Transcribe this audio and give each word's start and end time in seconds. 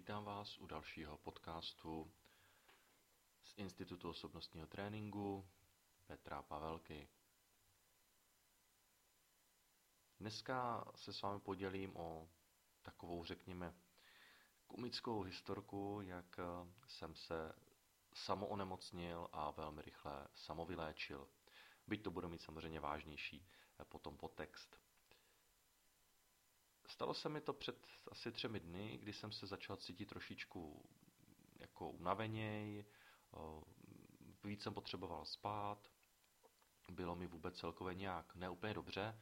Vítám 0.00 0.24
vás 0.24 0.58
u 0.58 0.66
dalšího 0.66 1.18
podcastu 1.18 2.12
z 3.44 3.54
Institutu 3.56 4.08
osobnostního 4.08 4.66
tréninku 4.66 5.48
Petra 6.06 6.42
Pavelky. 6.42 7.08
Dneska 10.20 10.84
se 10.96 11.12
s 11.12 11.22
vámi 11.22 11.40
podělím 11.40 11.96
o 11.96 12.28
takovou, 12.82 13.24
řekněme, 13.24 13.74
komickou 14.66 15.22
historku, 15.22 16.00
jak 16.02 16.36
jsem 16.86 17.14
se 17.14 17.52
samoonemocnil 18.14 19.28
a 19.32 19.50
velmi 19.50 19.82
rychle 19.82 20.28
samovyléčil. 20.34 21.28
Byť 21.86 22.02
to 22.02 22.10
bude 22.10 22.28
mít 22.28 22.42
samozřejmě 22.42 22.80
vážnější 22.80 23.48
potom 23.84 24.16
podtext. 24.16 24.79
Stalo 26.90 27.14
se 27.14 27.28
mi 27.28 27.40
to 27.40 27.52
před 27.52 27.86
asi 28.10 28.32
třemi 28.32 28.60
dny, 28.60 28.98
kdy 28.98 29.12
jsem 29.12 29.32
se 29.32 29.46
začal 29.46 29.76
cítit 29.76 30.06
trošičku 30.06 30.84
jako 31.58 31.90
unaveněj, 31.90 32.84
víc 34.44 34.62
jsem 34.62 34.74
potřeboval 34.74 35.24
spát, 35.24 35.90
bylo 36.90 37.16
mi 37.16 37.26
vůbec 37.26 37.58
celkově 37.58 37.94
nějak 37.94 38.34
neúplně 38.34 38.74
dobře. 38.74 39.20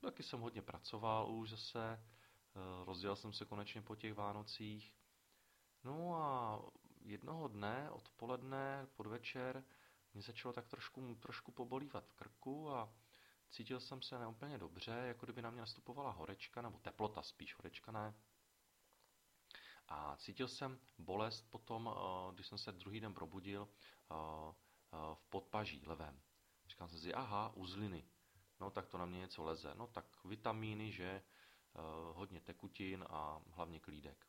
Taky 0.00 0.22
jsem 0.22 0.40
hodně 0.40 0.62
pracoval 0.62 1.32
už 1.32 1.50
zase, 1.50 2.06
rozdělal 2.84 3.16
jsem 3.16 3.32
se 3.32 3.44
konečně 3.44 3.82
po 3.82 3.96
těch 3.96 4.14
Vánocích. 4.14 4.96
No 5.84 6.14
a 6.14 6.62
jednoho 7.00 7.48
dne, 7.48 7.90
odpoledne, 7.90 8.86
podvečer, 8.96 9.64
mě 10.14 10.22
začalo 10.22 10.52
tak 10.52 10.68
trošku, 10.68 11.14
trošku 11.14 11.52
pobolívat 11.52 12.06
v 12.06 12.14
krku 12.14 12.70
a 12.70 12.94
Cítil 13.50 13.80
jsem 13.80 14.02
se 14.02 14.18
neúplně 14.18 14.58
dobře, 14.58 14.90
jako 14.90 15.26
kdyby 15.26 15.42
na 15.42 15.50
mě 15.50 15.60
nastupovala 15.60 16.10
horečka, 16.10 16.62
nebo 16.62 16.78
teplota 16.78 17.22
spíš, 17.22 17.56
horečka 17.56 17.92
ne. 17.92 18.14
A 19.88 20.16
cítil 20.16 20.48
jsem 20.48 20.80
bolest 20.98 21.50
potom, 21.50 21.90
eh, 21.96 22.34
když 22.34 22.46
jsem 22.46 22.58
se 22.58 22.72
druhý 22.72 23.00
den 23.00 23.14
probudil 23.14 23.68
eh, 23.68 24.14
eh, 24.14 25.14
v 25.14 25.26
podpaží 25.28 25.82
levém. 25.86 26.22
Říkal 26.68 26.88
jsem 26.88 26.98
si, 26.98 27.14
aha, 27.14 27.52
uzliny. 27.54 28.04
No 28.60 28.70
tak 28.70 28.86
to 28.86 28.98
na 28.98 29.06
mě 29.06 29.18
něco 29.18 29.44
leze. 29.44 29.74
No 29.74 29.86
tak 29.86 30.24
vitamíny, 30.24 30.92
že 30.92 31.22
hodně 32.12 32.40
tekutin 32.40 33.04
a 33.10 33.42
hlavně 33.50 33.80
klídek. 33.80 34.26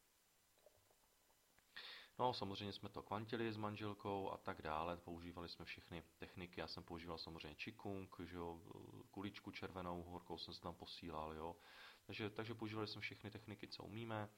No, 2.19 2.33
samozřejmě 2.33 2.73
jsme 2.73 2.89
to 2.89 3.03
kvantili 3.03 3.51
s 3.51 3.57
manželkou 3.57 4.31
a 4.31 4.37
tak 4.37 4.61
dále. 4.61 4.97
Používali 4.97 5.49
jsme 5.49 5.65
všechny 5.65 6.03
techniky. 6.17 6.59
Já 6.61 6.67
jsem 6.67 6.83
používal 6.83 7.17
samozřejmě 7.17 7.55
čikung, 7.55 8.15
že 8.19 8.35
jo, 8.35 8.61
kuličku 9.11 9.51
červenou, 9.51 10.03
horkou 10.03 10.37
jsem 10.37 10.53
se 10.53 10.61
tam 10.61 10.75
posílal, 10.75 11.33
jo. 11.33 11.55
Takže, 12.05 12.29
takže 12.29 12.53
používali 12.53 12.87
jsme 12.87 13.01
všechny 13.01 13.31
techniky, 13.31 13.67
co 13.67 13.83
umíme. 13.83 14.29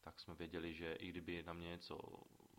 Tak 0.00 0.20
jsme 0.20 0.34
věděli, 0.34 0.74
že 0.74 0.92
i 0.92 1.08
kdyby 1.08 1.42
na 1.42 1.52
mě 1.52 1.68
něco 1.68 1.98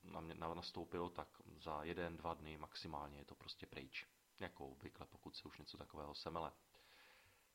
na 0.04 0.22
mě 0.22 0.36
nastoupilo, 0.36 1.10
tak 1.10 1.42
za 1.58 1.84
jeden, 1.84 2.18
dva 2.18 2.34
dny 2.34 2.58
maximálně 2.58 3.18
je 3.18 3.26
to 3.26 3.36
prostě 3.36 3.66
pryč. 3.66 4.08
Jako 4.40 4.68
obvykle, 4.68 5.06
pokud 5.06 5.36
se 5.36 5.44
už 5.48 5.58
něco 5.58 5.78
takového 5.78 6.16
semele. 6.16 6.52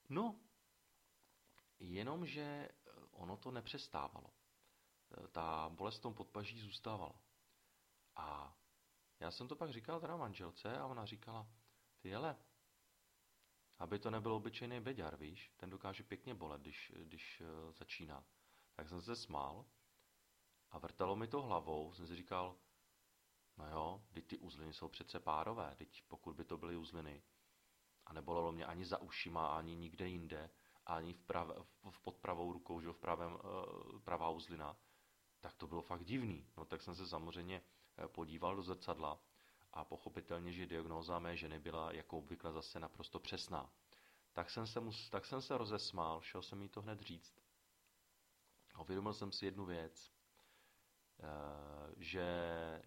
No, 0.08 0.41
jenomže 1.80 2.69
ono 3.10 3.36
to 3.36 3.50
nepřestávalo 3.50 4.38
ta 5.32 5.68
bolest 5.68 5.98
v 5.98 6.02
tom 6.02 6.14
podpaží 6.14 6.60
zůstávala. 6.60 7.20
A 8.16 8.56
já 9.20 9.30
jsem 9.30 9.48
to 9.48 9.56
pak 9.56 9.70
říkal 9.70 10.00
teda 10.00 10.16
manželce 10.16 10.78
a 10.78 10.86
ona 10.86 11.04
říkala, 11.04 11.48
ty 11.98 12.08
jele, 12.08 12.36
aby 13.78 13.98
to 13.98 14.10
nebyl 14.10 14.32
obyčejný 14.32 14.80
beďar, 14.80 15.16
víš, 15.16 15.52
ten 15.56 15.70
dokáže 15.70 16.02
pěkně 16.02 16.34
bolet, 16.34 16.60
když, 16.60 16.92
když 16.96 17.40
uh, 17.40 17.72
začíná. 17.72 18.24
Tak 18.74 18.88
jsem 18.88 19.02
se 19.02 19.16
smál 19.16 19.64
a 20.70 20.78
vrtalo 20.78 21.16
mi 21.16 21.28
to 21.28 21.42
hlavou, 21.42 21.94
jsem 21.94 22.06
si 22.06 22.16
říkal, 22.16 22.58
no 23.56 23.70
jo, 23.70 24.04
teď 24.12 24.26
ty 24.26 24.38
uzliny 24.38 24.72
jsou 24.72 24.88
přece 24.88 25.20
párové, 25.20 25.74
teď 25.74 26.02
pokud 26.08 26.36
by 26.36 26.44
to 26.44 26.56
byly 26.56 26.76
uzliny 26.76 27.22
a 28.06 28.12
nebolelo 28.12 28.52
mě 28.52 28.66
ani 28.66 28.84
za 28.84 28.98
ušima, 28.98 29.56
ani 29.56 29.76
nikde 29.76 30.08
jinde, 30.08 30.50
ani 30.86 31.12
v, 31.12 31.22
prav, 31.22 31.48
v 31.91 32.00
pod 32.00 32.18
pravou 32.18 32.52
rukou, 32.52 32.80
že 32.80 32.88
v 32.92 32.98
pravém, 32.98 33.32
uh, 33.32 34.00
pravá 34.00 34.30
uzlina, 34.30 34.76
tak 35.41 35.54
to 35.54 35.66
bylo 35.66 35.82
fakt 35.82 36.04
divný. 36.04 36.47
No 36.56 36.65
tak 36.65 36.82
jsem 36.82 36.94
se 36.94 37.06
samozřejmě 37.06 37.62
eh, 37.99 38.09
podíval 38.09 38.56
do 38.56 38.62
zrcadla 38.62 39.21
a 39.72 39.84
pochopitelně, 39.84 40.53
že 40.53 40.66
diagnóza 40.66 41.19
mé 41.19 41.37
ženy 41.37 41.59
byla 41.59 41.93
jako 41.93 42.19
obvykle 42.19 42.53
zase 42.53 42.81
naprosto 42.81 43.19
přesná. 43.19 43.72
Tak 44.32 44.50
jsem 44.50 44.66
se, 44.66 44.81
mus, 44.81 45.10
tak 45.10 45.27
jsem 45.27 45.43
se 45.43 45.59
rozesmál, 45.59 46.21
šel 46.21 46.43
jsem 46.43 46.62
jí 46.62 46.69
to 46.69 46.82
hned 46.82 47.00
říct. 47.00 47.34
A 48.75 48.81
uvědomil 48.81 49.15
jsem 49.15 49.32
si 49.32 49.44
jednu 49.44 49.65
věc, 49.65 50.12
eh, 51.21 51.25
že 51.97 52.27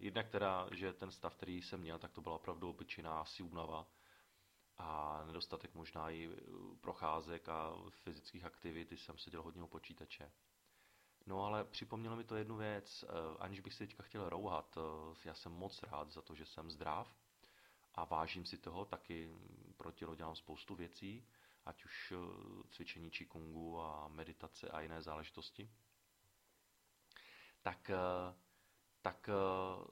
jednak 0.00 0.28
teda, 0.28 0.68
že 0.72 0.92
ten 0.92 1.10
stav, 1.10 1.34
který 1.34 1.62
jsem 1.62 1.80
měl, 1.80 1.98
tak 1.98 2.12
to 2.12 2.20
byla 2.20 2.34
opravdu 2.34 2.70
obyčejná 2.70 3.20
asi 3.20 3.42
únava 3.42 3.86
a 4.78 5.22
nedostatek 5.26 5.74
možná 5.74 6.10
i 6.10 6.30
eh, 6.32 6.40
procházek 6.80 7.48
a 7.48 7.76
fyzických 7.90 8.44
aktivit, 8.44 8.92
jsem 8.92 9.18
seděl 9.18 9.42
hodně 9.42 9.62
u 9.62 9.66
počítače. 9.66 10.32
No 11.26 11.44
ale 11.44 11.64
připomnělo 11.64 12.16
mi 12.16 12.24
to 12.24 12.36
jednu 12.36 12.56
věc, 12.56 13.04
eh, 13.04 13.08
aniž 13.38 13.60
bych 13.60 13.72
si 13.72 13.78
teďka 13.78 14.02
chtěl 14.02 14.28
rouhat, 14.28 14.78
eh, 14.78 15.16
já 15.24 15.34
jsem 15.34 15.52
moc 15.52 15.82
rád 15.82 16.10
za 16.10 16.22
to, 16.22 16.34
že 16.34 16.46
jsem 16.46 16.70
zdrav 16.70 17.16
a 17.94 18.04
vážím 18.04 18.44
si 18.46 18.58
toho, 18.58 18.84
taky 18.84 19.34
pro 19.76 19.92
tělo 19.92 20.14
dělám 20.14 20.36
spoustu 20.36 20.74
věcí, 20.74 21.26
ať 21.64 21.84
už 21.84 22.12
eh, 22.12 22.68
cvičení 22.70 23.10
čikungu 23.10 23.80
a 23.80 24.08
meditace 24.08 24.68
a 24.68 24.80
jiné 24.80 25.02
záležitosti. 25.02 25.70
Tak, 27.62 27.90
tak 29.02 29.30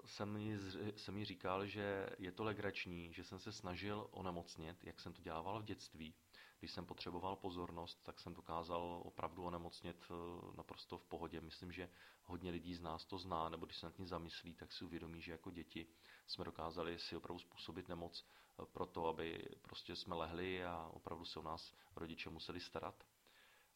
jsem 0.05 0.33
mi, 0.33 0.59
jsem 0.97 1.15
mi 1.15 1.25
říkal, 1.25 1.67
že 1.67 2.11
je 2.19 2.33
to 2.33 2.45
legrační, 2.45 3.13
že 3.13 3.25
jsem 3.25 3.39
se 3.39 3.53
snažil 3.53 4.09
onemocnit, 4.11 4.85
jak 4.85 5.01
jsem 5.01 5.13
to 5.13 5.23
dělával 5.23 5.61
v 5.61 5.65
dětství, 5.65 6.15
když 6.61 6.73
jsem 6.73 6.87
potřeboval 6.87 7.37
pozornost, 7.37 8.03
tak 8.03 8.21
jsem 8.21 8.35
dokázal 8.35 9.03
opravdu 9.05 9.45
onemocnit 9.45 9.97
eh, 10.11 10.57
naprosto 10.57 10.99
v 10.99 11.05
pohodě. 11.05 11.41
Myslím, 11.41 11.73
že 11.73 11.91
hodně 12.23 12.51
lidí 12.51 12.75
z 12.75 12.81
nás 12.81 13.05
to 13.05 13.19
zná, 13.19 13.49
nebo 13.49 13.67
když 13.67 13.77
se 13.77 13.87
nad 13.87 13.95
tím 13.95 14.07
zamyslí, 14.07 14.55
tak 14.55 14.73
si 14.73 14.85
uvědomí, 14.85 15.21
že 15.23 15.33
jako 15.33 15.51
děti 15.51 15.87
jsme 16.27 16.45
dokázali 16.45 16.99
si 16.99 17.17
opravdu 17.17 17.39
způsobit 17.39 17.89
nemoc 17.89 18.27
eh, 18.27 18.67
pro 18.67 18.87
to, 18.87 19.07
aby 19.07 19.49
prostě 19.63 19.97
jsme 19.97 20.15
lehli 20.15 20.65
a 20.65 20.91
opravdu 20.93 21.25
se 21.25 21.39
o 21.39 21.43
nás 21.43 21.75
rodiče 21.97 22.31
museli 22.31 22.61
starat 22.61 23.05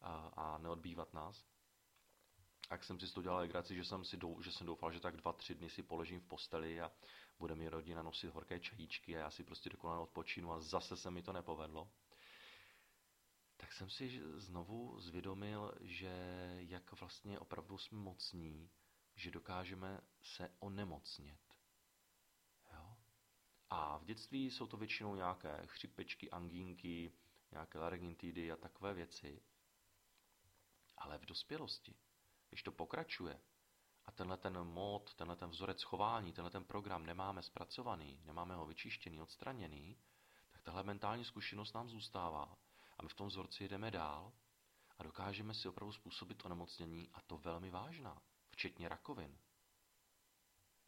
a, 0.00 0.32
a 0.36 0.58
neodbývat 0.58 1.14
nás. 1.14 1.44
A 2.70 2.78
jsem 2.78 3.00
si 3.00 3.14
to 3.14 3.22
dělal 3.22 3.38
legraci, 3.38 3.74
že 3.74 3.84
jsem, 3.84 4.04
si 4.04 4.16
dou, 4.16 4.42
že 4.42 4.52
jsem 4.52 4.66
doufal, 4.66 4.92
že 4.92 5.00
tak 5.00 5.16
dva, 5.16 5.32
tři 5.32 5.54
dny 5.54 5.70
si 5.70 5.82
položím 5.82 6.20
v 6.20 6.26
posteli 6.26 6.80
a 6.80 6.92
bude 7.38 7.54
mi 7.54 7.68
rodina 7.68 8.02
nosit 8.02 8.28
horké 8.28 8.60
čajíčky 8.60 9.16
a 9.16 9.18
já 9.18 9.30
si 9.30 9.44
prostě 9.44 9.70
dokonale 9.70 10.00
odpočinu 10.00 10.52
a 10.52 10.60
zase 10.60 10.96
se 10.96 11.10
mi 11.10 11.22
to 11.22 11.32
nepovedlo 11.32 11.90
tak 13.64 13.72
jsem 13.72 13.90
si 13.90 14.22
znovu 14.34 15.00
zvědomil, 15.00 15.74
že 15.80 16.08
jak 16.58 17.00
vlastně 17.00 17.38
opravdu 17.38 17.78
jsme 17.78 17.98
mocní, 17.98 18.70
že 19.14 19.30
dokážeme 19.30 20.00
se 20.22 20.50
onemocnět. 20.58 21.40
Jo? 22.72 22.96
A 23.70 23.98
v 23.98 24.04
dětství 24.04 24.50
jsou 24.50 24.66
to 24.66 24.76
většinou 24.76 25.14
nějaké 25.14 25.62
chřipečky, 25.66 26.30
angínky, 26.30 27.12
nějaké 27.50 27.78
laryngitídy 27.78 28.52
a 28.52 28.56
takové 28.56 28.94
věci. 28.94 29.42
Ale 30.98 31.18
v 31.18 31.24
dospělosti, 31.24 31.96
když 32.48 32.62
to 32.62 32.72
pokračuje 32.72 33.40
a 34.04 34.12
tenhle 34.12 34.36
ten 34.36 34.64
mod, 34.64 35.14
tenhle 35.14 35.36
ten 35.36 35.50
vzorec 35.50 35.82
chování, 35.82 36.32
tenhle 36.32 36.50
ten 36.50 36.64
program 36.64 37.06
nemáme 37.06 37.42
zpracovaný, 37.42 38.20
nemáme 38.24 38.54
ho 38.54 38.66
vyčištěný, 38.66 39.22
odstraněný, 39.22 39.98
tak 40.50 40.62
tahle 40.62 40.82
mentální 40.82 41.24
zkušenost 41.24 41.72
nám 41.72 41.88
zůstává 41.88 42.63
a 42.98 43.02
my 43.02 43.08
v 43.08 43.14
tom 43.14 43.28
vzorci 43.28 43.68
jdeme 43.68 43.90
dál 43.90 44.32
a 44.98 45.02
dokážeme 45.02 45.54
si 45.54 45.68
opravdu 45.68 45.92
způsobit 45.92 46.44
onemocnění 46.44 47.10
a 47.12 47.20
to 47.20 47.38
velmi 47.38 47.70
vážná, 47.70 48.22
včetně 48.50 48.88
rakovin. 48.88 49.38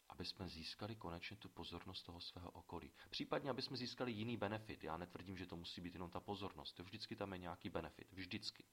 Aby 0.09 0.25
jsme 0.25 0.49
získali 0.49 0.95
konečně 0.95 1.37
tu 1.37 1.49
pozornost 1.49 2.03
toho 2.03 2.21
svého 2.21 2.51
okolí. 2.51 2.93
Případně, 3.09 3.49
aby 3.49 3.61
jsme 3.61 3.77
získali 3.77 4.11
jiný 4.11 4.37
benefit. 4.37 4.83
Já 4.83 4.97
netvrdím, 4.97 5.37
že 5.37 5.45
to 5.45 5.55
musí 5.55 5.81
být 5.81 5.93
jenom 5.93 6.09
ta 6.09 6.19
pozornost. 6.19 6.73
To 6.73 6.83
vždycky 6.83 7.15
tam 7.15 7.33
je 7.33 7.39
nějaký 7.39 7.69
benefit. 7.69 8.11
Vždycky. 8.11 8.65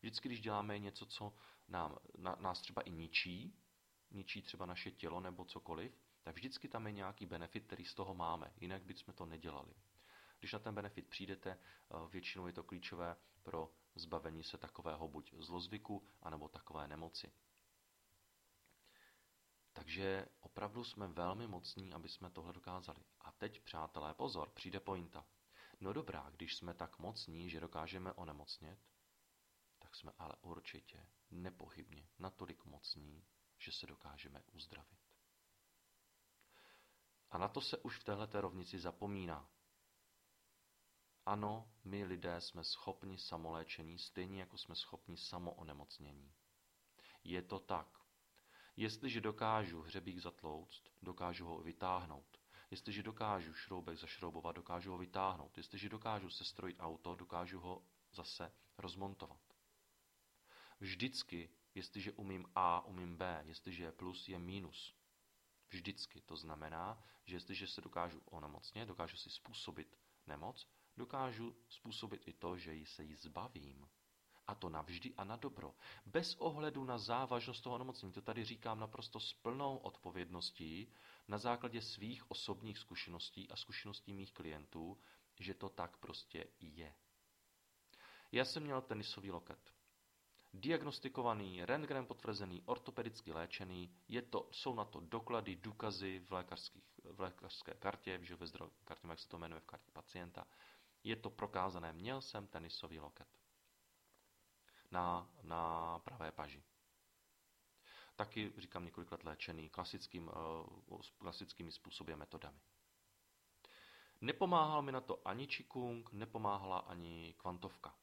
Vždycky, 0.00 0.28
když 0.28 0.40
děláme 0.40 0.78
něco, 0.78 1.06
co 1.06 1.34
nám, 1.68 1.96
na, 2.18 2.36
nás 2.40 2.60
třeba 2.60 2.82
i 2.82 2.90
ničí, 2.90 3.54
ničí 4.10 4.42
třeba 4.42 4.66
naše 4.66 4.90
tělo 4.90 5.20
nebo 5.20 5.44
cokoliv, 5.44 5.98
tak 6.22 6.34
vždycky 6.34 6.68
tam 6.68 6.86
je 6.86 6.92
nějaký 6.92 7.26
benefit, 7.26 7.66
který 7.66 7.84
z 7.84 7.94
toho 7.94 8.14
máme. 8.14 8.52
Jinak 8.60 8.82
bychom 8.82 9.14
to 9.14 9.26
nedělali. 9.26 9.74
Když 10.40 10.52
na 10.52 10.58
ten 10.58 10.74
benefit 10.74 11.08
přijdete, 11.08 11.50
eh, 11.50 12.08
většinou 12.10 12.46
je 12.46 12.52
to 12.52 12.62
klíčové 12.62 13.16
pro 13.42 13.72
zbavení 13.94 14.44
se 14.44 14.58
takového 14.58 15.08
buď 15.08 15.34
zlozvyku, 15.38 16.08
anebo 16.22 16.48
takové 16.48 16.88
nemoci. 16.88 17.32
Takže 19.72 20.26
opravdu 20.40 20.84
jsme 20.84 21.06
velmi 21.08 21.46
mocní, 21.46 21.92
aby 21.92 22.08
jsme 22.08 22.30
tohle 22.30 22.52
dokázali. 22.52 23.04
A 23.20 23.32
teď, 23.32 23.60
přátelé, 23.60 24.14
pozor, 24.14 24.50
přijde 24.50 24.80
pointa. 24.80 25.26
No 25.80 25.92
dobrá, 25.92 26.30
když 26.30 26.56
jsme 26.56 26.74
tak 26.74 26.98
mocní, 26.98 27.50
že 27.50 27.60
dokážeme 27.60 28.12
onemocnět, 28.12 28.78
tak 29.78 29.96
jsme 29.96 30.12
ale 30.18 30.32
určitě, 30.42 31.06
nepochybně, 31.30 32.08
natolik 32.18 32.64
mocní, 32.64 33.24
že 33.58 33.72
se 33.72 33.86
dokážeme 33.86 34.42
uzdravit. 34.52 35.00
A 37.30 37.38
na 37.38 37.48
to 37.48 37.60
se 37.60 37.78
už 37.78 37.98
v 37.98 38.04
této 38.04 38.40
rovnici 38.40 38.78
zapomíná. 38.78 39.48
Ano, 41.30 41.70
my 41.84 42.04
lidé 42.04 42.40
jsme 42.40 42.64
schopni 42.64 43.18
samoléčení, 43.18 43.98
stejně 43.98 44.40
jako 44.40 44.58
jsme 44.58 44.74
schopni 44.74 45.16
samoonemocnění. 45.16 46.32
Je 47.24 47.42
to 47.42 47.58
tak. 47.58 48.00
Jestliže 48.76 49.20
dokážu 49.20 49.80
hřebík 49.80 50.18
zatlouct, 50.18 50.90
dokážu 51.02 51.46
ho 51.46 51.62
vytáhnout. 51.62 52.40
Jestliže 52.70 53.02
dokážu 53.02 53.54
šroubek 53.54 53.98
zašroubovat, 53.98 54.56
dokážu 54.56 54.90
ho 54.90 54.98
vytáhnout. 54.98 55.56
Jestliže 55.56 55.88
dokážu 55.88 56.30
sestrojit 56.30 56.76
auto, 56.80 57.14
dokážu 57.14 57.60
ho 57.60 57.82
zase 58.12 58.52
rozmontovat. 58.78 59.54
Vždycky, 60.80 61.50
jestliže 61.74 62.12
umím 62.12 62.46
A, 62.54 62.80
umím 62.80 63.16
B, 63.16 63.42
jestliže 63.46 63.84
je 63.84 63.92
plus, 63.92 64.28
je 64.28 64.38
minus. 64.38 64.94
Vždycky. 65.68 66.20
To 66.20 66.36
znamená, 66.36 67.04
že 67.24 67.36
jestliže 67.36 67.66
se 67.66 67.80
dokážu 67.80 68.22
onemocnit, 68.24 68.88
dokážu 68.88 69.16
si 69.16 69.30
způsobit 69.30 69.98
nemoc, 70.26 70.68
dokážu 71.00 71.56
způsobit 71.68 72.28
i 72.28 72.32
to, 72.32 72.56
že 72.56 72.74
ji 72.74 72.86
se 72.86 73.04
jí 73.04 73.14
zbavím. 73.14 73.88
A 74.46 74.54
to 74.54 74.68
navždy 74.68 75.14
a 75.16 75.24
na 75.24 75.36
dobro. 75.36 75.74
Bez 76.06 76.34
ohledu 76.34 76.84
na 76.84 76.98
závažnost 76.98 77.62
toho 77.62 77.74
onemocnění. 77.74 78.12
To 78.12 78.22
tady 78.22 78.44
říkám 78.44 78.80
naprosto 78.80 79.20
s 79.20 79.32
plnou 79.32 79.76
odpovědností 79.76 80.92
na 81.28 81.38
základě 81.38 81.82
svých 81.82 82.30
osobních 82.30 82.78
zkušeností 82.78 83.50
a 83.50 83.56
zkušeností 83.56 84.12
mých 84.12 84.32
klientů, 84.32 84.98
že 85.38 85.54
to 85.54 85.68
tak 85.68 85.96
prostě 85.96 86.46
je. 86.60 86.94
Já 88.32 88.44
jsem 88.44 88.62
měl 88.62 88.80
tenisový 88.80 89.30
loket. 89.30 89.72
Diagnostikovaný, 90.52 91.64
rentgenem 91.64 92.06
potvrzený, 92.06 92.62
ortopedicky 92.66 93.32
léčený, 93.32 93.94
je 94.08 94.22
to, 94.22 94.48
jsou 94.50 94.74
na 94.74 94.84
to 94.84 95.00
doklady, 95.00 95.56
důkazy 95.56 96.18
v, 96.18 96.44
v 97.04 97.20
lékařské 97.20 97.74
kartě, 97.74 98.18
že 98.22 98.36
ve 98.36 98.46
zdroj, 98.46 98.70
kartě, 98.84 99.06
jak 99.08 99.18
se 99.18 99.28
to 99.28 99.38
jmenuje 99.38 99.60
v 99.60 99.64
kartě 99.64 99.90
pacienta. 99.92 100.46
Je 101.04 101.16
to 101.16 101.30
prokázané, 101.30 101.92
měl 101.92 102.20
jsem 102.20 102.46
tenisový 102.46 102.98
loket 102.98 103.28
na, 104.90 105.30
na 105.42 105.98
pravé 105.98 106.32
paži. 106.32 106.62
Taky, 108.16 108.52
říkám, 108.58 108.84
několik 108.84 109.12
let 109.12 109.24
léčený 109.24 109.68
klasickým, 109.68 110.30
uh, 110.88 111.00
klasickými 111.18 111.72
způsoby 111.72 112.12
a 112.12 112.16
metodami. 112.16 112.60
Nepomáhal 114.20 114.82
mi 114.82 114.92
na 114.92 115.00
to 115.00 115.28
ani 115.28 115.46
Qigong, 115.46 116.12
nepomáhala 116.12 116.78
ani 116.78 117.34
kvantovka. 117.36 117.94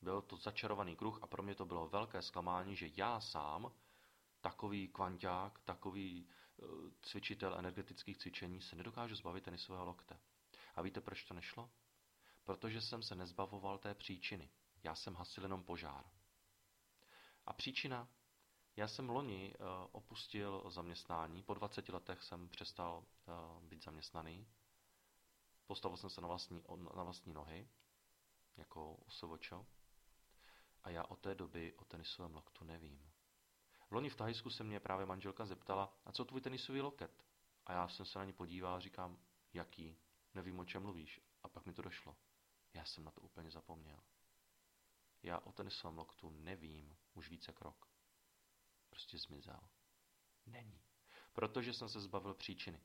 Byl 0.00 0.22
to 0.22 0.36
začarovaný 0.36 0.96
kruh 0.96 1.22
a 1.22 1.26
pro 1.26 1.42
mě 1.42 1.54
to 1.54 1.64
bylo 1.64 1.88
velké 1.88 2.22
zklamání, 2.22 2.76
že 2.76 2.90
já 2.96 3.20
sám, 3.20 3.72
takový 4.40 4.88
kvanták, 4.88 5.58
takový 5.58 6.28
uh, 6.56 6.90
cvičitel 7.02 7.58
energetických 7.58 8.18
cvičení, 8.18 8.62
se 8.62 8.76
nedokážu 8.76 9.14
zbavit 9.14 9.44
tenisového 9.44 9.84
lokte. 9.84 10.18
A 10.74 10.82
víte, 10.82 11.00
proč 11.00 11.24
to 11.24 11.34
nešlo? 11.34 11.70
Protože 12.46 12.80
jsem 12.80 13.02
se 13.02 13.14
nezbavoval 13.14 13.78
té 13.78 13.94
příčiny. 13.94 14.50
Já 14.82 14.94
jsem 14.94 15.14
hasil 15.14 15.42
jenom 15.42 15.64
požár. 15.64 16.10
A 17.46 17.52
příčina? 17.52 18.08
Já 18.76 18.88
jsem 18.88 19.10
loni 19.10 19.54
uh, 19.54 19.66
opustil 19.92 20.70
zaměstnání, 20.70 21.42
po 21.42 21.54
20 21.54 21.88
letech 21.88 22.22
jsem 22.22 22.48
přestal 22.48 23.04
uh, 23.26 23.62
být 23.62 23.84
zaměstnaný. 23.84 24.46
Postavil 25.66 25.96
jsem 25.96 26.10
se 26.10 26.20
na 26.20 26.28
vlastní, 26.28 26.62
na 26.96 27.02
vlastní 27.02 27.32
nohy, 27.32 27.68
jako 28.56 28.94
osovočo. 28.94 29.66
A 30.82 30.90
já 30.90 31.04
od 31.04 31.18
té 31.20 31.34
doby 31.34 31.74
o 31.74 31.84
tenisovém 31.84 32.34
loktu 32.34 32.64
nevím. 32.64 33.12
Loni 33.90 34.10
v 34.10 34.16
Thajsku 34.16 34.50
se 34.50 34.64
mě 34.64 34.80
právě 34.80 35.06
manželka 35.06 35.46
zeptala, 35.46 35.92
a 36.04 36.12
co 36.12 36.24
tvůj 36.24 36.40
tenisový 36.40 36.80
loket? 36.80 37.24
A 37.66 37.72
já 37.72 37.88
jsem 37.88 38.06
se 38.06 38.18
na 38.18 38.24
ní 38.24 38.32
podíval 38.32 38.74
a 38.74 38.80
říkám, 38.80 39.18
jaký? 39.52 39.96
Nevím, 40.34 40.58
o 40.58 40.64
čem 40.64 40.82
mluvíš. 40.82 41.20
A 41.42 41.48
pak 41.48 41.66
mi 41.66 41.72
to 41.72 41.82
došlo. 41.82 42.16
Já 42.76 42.84
jsem 42.84 43.04
na 43.04 43.10
to 43.10 43.20
úplně 43.20 43.50
zapomněl. 43.50 43.98
Já 45.22 45.38
o 45.38 45.52
tenisovém 45.52 45.98
loktu 45.98 46.30
nevím 46.30 46.96
už 47.14 47.30
více 47.30 47.52
krok. 47.52 47.88
Prostě 48.90 49.18
zmizel. 49.18 49.60
Není. 50.46 50.80
Protože 51.32 51.72
jsem 51.72 51.88
se 51.88 52.00
zbavil 52.00 52.34
příčiny. 52.34 52.80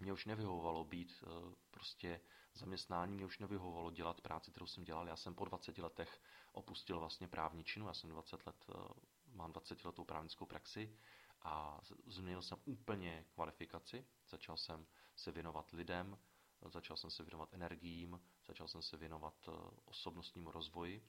Mě 0.00 0.12
už 0.12 0.26
nevyhovovalo 0.26 0.84
být 0.84 1.22
uh, 1.22 1.54
prostě 1.70 2.20
zaměstnání, 2.54 3.14
mě 3.14 3.26
už 3.26 3.38
nevyhovovalo 3.38 3.90
dělat 3.90 4.20
práci, 4.20 4.50
kterou 4.50 4.66
jsem 4.66 4.84
dělal. 4.84 5.08
Já 5.08 5.16
jsem 5.16 5.34
po 5.34 5.44
20 5.44 5.78
letech 5.78 6.20
opustil 6.52 7.00
vlastně 7.00 7.28
právní 7.28 7.64
činu, 7.64 7.86
já 7.86 7.94
jsem 7.94 8.10
20 8.10 8.46
let, 8.46 8.66
uh, 8.68 8.88
mám 9.26 9.52
20 9.52 9.84
letou 9.84 10.04
právnickou 10.04 10.46
praxi 10.46 10.98
a 11.42 11.80
změnil 12.06 12.42
jsem 12.42 12.58
úplně 12.64 13.24
kvalifikaci. 13.30 14.06
Začal 14.28 14.56
jsem 14.56 14.86
se 15.16 15.32
věnovat 15.32 15.70
lidem, 15.70 16.18
začal 16.66 16.96
jsem 16.96 17.10
se 17.10 17.22
věnovat 17.22 17.54
energiím, 17.54 18.20
začal 18.46 18.68
jsem 18.68 18.82
se 18.82 18.96
věnovat 18.96 19.48
uh, 19.48 19.54
osobnostnímu 19.84 20.50
rozvoji 20.50 21.08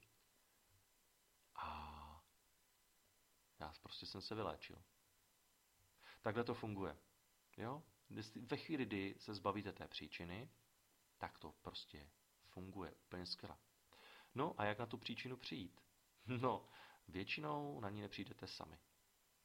a 1.54 2.22
já 3.60 3.72
prostě 3.82 4.06
jsem 4.06 4.22
se 4.22 4.34
vyléčil. 4.34 4.82
Takhle 6.22 6.44
to 6.44 6.54
funguje. 6.54 6.98
Jo? 7.56 7.82
Ve 8.40 8.56
chvíli, 8.56 8.84
kdy 8.84 9.14
se 9.18 9.34
zbavíte 9.34 9.72
té 9.72 9.88
příčiny, 9.88 10.50
tak 11.18 11.38
to 11.38 11.52
prostě 11.52 12.10
funguje 12.48 12.94
úplně 12.94 13.26
skvěle. 13.26 13.56
No 14.34 14.54
a 14.60 14.64
jak 14.64 14.78
na 14.78 14.86
tu 14.86 14.98
příčinu 14.98 15.36
přijít? 15.36 15.80
No, 16.40 16.68
většinou 17.08 17.80
na 17.80 17.90
ní 17.90 18.00
nepřijdete 18.00 18.46
sami. 18.46 18.78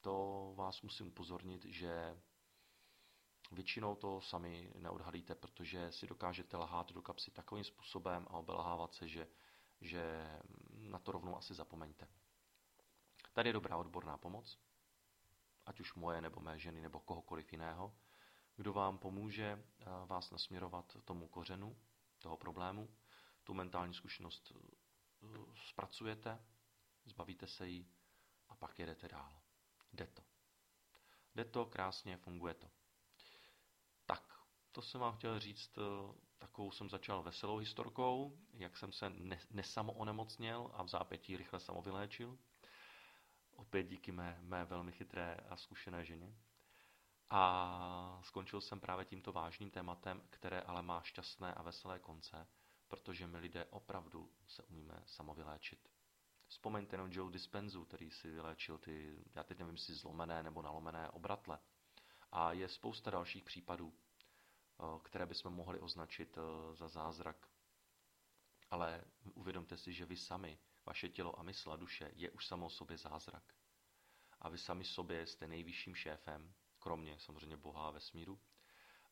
To 0.02 0.54
vás 0.56 0.82
musím 0.82 1.08
upozornit, 1.08 1.66
že 1.66 2.22
většinou 3.52 3.96
to 3.96 4.22
sami 4.22 4.72
neodhalíte, 4.76 5.36
protože 5.36 5.92
si 5.92 6.08
dokážete 6.08 6.58
lhát 6.58 6.92
do 6.92 7.02
kapsy 7.02 7.32
takovým 7.32 7.64
způsobem 7.64 8.28
a 8.30 8.34
obelhávat 8.34 8.94
se, 8.94 9.08
že, 9.08 9.28
že 9.82 10.28
na 10.74 11.00
to 11.00 11.12
rovnou 11.12 11.38
asi 11.38 11.54
zapomeňte. 11.54 12.08
Tady 13.34 13.50
je 13.50 13.54
dobrá 13.54 13.78
odborná 13.78 14.18
pomoc, 14.18 14.60
ať 15.66 15.80
už 15.80 15.94
moje 15.94 16.22
nebo 16.22 16.40
mé 16.40 16.60
ženy 16.60 16.82
nebo 16.82 17.00
kohokoliv 17.00 17.52
jiného, 17.52 17.96
kdo 18.56 18.74
vám 18.74 18.98
pomůže 18.98 19.64
eh, 19.80 19.86
vás 20.06 20.32
nasměrovat 20.32 20.98
tomu 21.06 21.28
kořenu 21.28 21.78
toho 22.20 22.38
problému, 22.38 22.90
tu 23.44 23.54
mentální 23.54 23.94
zkušenost 23.94 24.52
eh, 24.52 25.28
zpracujete, 25.70 26.46
zbavíte 27.06 27.48
se 27.48 27.68
jí 27.68 27.92
a 28.50 28.56
pak 28.56 28.80
jedete 28.80 29.08
dál. 29.08 29.42
Jde 29.94 30.08
to. 30.08 30.24
Jde 31.36 31.46
to, 31.46 31.66
krásně, 31.66 32.18
funguje 32.18 32.54
to. 32.54 32.72
To 34.76 34.82
jsem 34.82 35.02
vám 35.02 35.18
chtěl 35.18 35.40
říct, 35.40 35.78
eh, 35.78 36.14
takovou 36.38 36.72
jsem 36.72 36.90
začal 36.90 37.24
veselou 37.24 37.58
historkou, 37.58 38.40
jak 38.54 38.78
jsem 38.78 38.92
se 38.92 39.12
nesamo 39.52 39.94
onemocněl 39.94 40.72
a 40.74 40.84
v 40.84 40.88
zápětí 40.88 41.38
rychle 41.38 41.60
samovyléčil. 41.60 42.38
Opět 43.52 43.84
díky 43.84 44.12
mé, 44.12 44.38
mé 44.42 44.66
velmi 44.66 44.92
chytré 44.92 45.38
a 45.50 45.58
zkušené 45.58 46.06
ženě. 46.06 46.36
A 47.30 48.20
skončil 48.24 48.62
jsem 48.62 48.80
právě 48.80 49.06
tímto 49.06 49.32
vážným 49.32 49.72
tématem, 49.72 50.22
které 50.30 50.62
ale 50.62 50.82
má 50.82 51.02
šťastné 51.02 51.54
a 51.54 51.62
veselé 51.62 52.00
konce, 52.00 52.48
protože 52.88 53.28
my 53.28 53.38
lidé 53.38 53.66
opravdu 53.66 54.32
se 54.48 54.64
umíme 54.64 55.04
samovyléčit. 55.06 55.90
Vzpomeňte 56.48 56.98
na 56.98 57.08
Joe 57.10 57.34
Dispenzu, 57.34 57.86
který 57.86 58.12
si 58.12 58.32
vyléčil 58.32 58.78
ty, 58.78 59.24
já 59.36 59.44
teď 59.44 59.60
nevím, 59.60 59.78
si 59.78 59.94
zlomené 59.94 60.44
nebo 60.44 60.62
nalomené 60.62 61.10
obratle. 61.10 61.60
A 62.32 62.52
je 62.54 62.70
spousta 62.70 63.12
dalších 63.12 63.44
případů, 63.44 63.94
které 65.04 65.26
bychom 65.26 65.54
mohli 65.54 65.80
označit 65.80 66.38
eh, 66.38 66.76
za 66.76 66.88
zázrak. 66.88 67.50
Ale 68.70 69.04
uvědomte 69.34 69.78
si, 69.78 69.94
že 69.94 70.06
vy 70.06 70.18
sami 70.18 70.60
vaše 70.86 71.10
tělo 71.10 71.40
a 71.40 71.44
mysl 71.44 71.72
a 71.72 71.76
duše 71.76 72.12
je 72.16 72.32
už 72.32 72.46
samo 72.46 72.70
sobě 72.70 72.98
zázrak. 72.98 73.54
A 74.40 74.50
vy 74.50 74.58
sami 74.58 74.86
sobě 74.86 75.28
jste 75.28 75.48
nejvyšším 75.48 75.96
šéfem, 75.96 76.54
kromě 76.80 77.20
samozřejmě 77.20 77.58
Boha 77.58 77.88
a 77.88 77.92
vesmíru. 77.92 78.40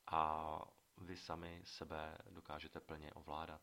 A 0.07 0.61
vy 0.97 1.17
sami 1.17 1.61
sebe 1.65 2.17
dokážete 2.29 2.79
plně 2.79 3.13
ovládat. 3.13 3.61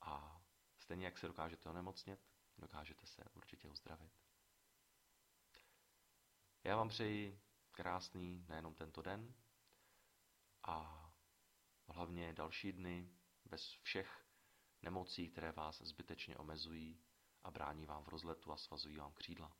A 0.00 0.42
stejně 0.78 1.04
jak 1.04 1.18
se 1.18 1.26
dokážete 1.26 1.68
onemocnit, 1.68 2.20
dokážete 2.58 3.06
se 3.06 3.24
určitě 3.34 3.68
uzdravit. 3.68 4.12
Já 6.64 6.76
vám 6.76 6.88
přeji 6.88 7.40
krásný 7.72 8.44
nejenom 8.48 8.74
tento 8.74 9.02
den 9.02 9.34
a 10.66 11.06
hlavně 11.88 12.32
další 12.32 12.72
dny 12.72 13.10
bez 13.44 13.70
všech 13.82 14.26
nemocí, 14.82 15.28
které 15.28 15.52
vás 15.52 15.82
zbytečně 15.82 16.36
omezují 16.36 17.00
a 17.42 17.50
brání 17.50 17.86
vám 17.86 18.04
v 18.04 18.08
rozletu 18.08 18.52
a 18.52 18.56
svazují 18.56 18.96
vám 18.96 19.12
křídla. 19.12 19.56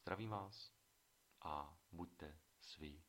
Zdravím 0.00 0.30
vás 0.30 0.72
a 1.40 1.78
buďte 1.92 2.38
svý. 2.60 3.05